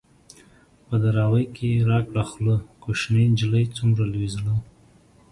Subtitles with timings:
[0.87, 4.53] په دراوۍ کې را کړه خوله ـ کوشنۍ نجلۍ څومره لوی زړه